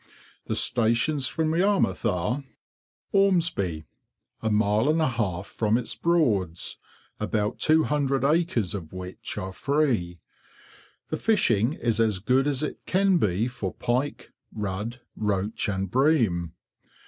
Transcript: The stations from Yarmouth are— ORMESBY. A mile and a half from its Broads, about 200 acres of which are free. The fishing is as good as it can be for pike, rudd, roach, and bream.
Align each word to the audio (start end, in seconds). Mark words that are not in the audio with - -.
The 0.47 0.55
stations 0.55 1.27
from 1.27 1.53
Yarmouth 1.55 2.07
are— 2.07 2.43
ORMESBY. 3.13 3.83
A 4.41 4.49
mile 4.49 4.89
and 4.89 4.99
a 4.99 5.07
half 5.09 5.45
from 5.49 5.77
its 5.77 5.93
Broads, 5.93 6.79
about 7.19 7.59
200 7.59 8.23
acres 8.25 8.73
of 8.73 8.93
which 8.93 9.37
are 9.37 9.53
free. 9.53 10.19
The 11.09 11.17
fishing 11.17 11.73
is 11.73 11.99
as 11.99 12.17
good 12.17 12.47
as 12.47 12.63
it 12.63 12.79
can 12.87 13.17
be 13.17 13.47
for 13.47 13.75
pike, 13.75 14.31
rudd, 14.51 15.01
roach, 15.15 15.69
and 15.69 15.87
bream. 15.91 16.53